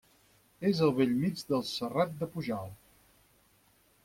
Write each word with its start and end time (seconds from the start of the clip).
És 0.69 0.79
al 0.87 0.93
bell 0.99 1.13
mig 1.25 1.43
del 1.51 1.63
Serrat 1.73 2.17
de 2.23 2.31
Pujalt. 2.33 2.93